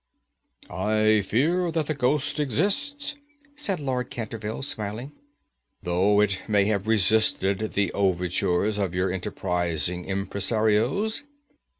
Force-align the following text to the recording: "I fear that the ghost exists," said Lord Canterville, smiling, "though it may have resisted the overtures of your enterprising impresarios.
"I 0.67 1.21
fear 1.23 1.69
that 1.71 1.85
the 1.85 1.93
ghost 1.93 2.39
exists," 2.39 3.13
said 3.55 3.79
Lord 3.79 4.09
Canterville, 4.09 4.63
smiling, 4.63 5.11
"though 5.83 6.21
it 6.21 6.39
may 6.47 6.65
have 6.65 6.87
resisted 6.87 7.59
the 7.73 7.93
overtures 7.93 8.79
of 8.79 8.95
your 8.95 9.11
enterprising 9.13 10.05
impresarios. 10.05 11.21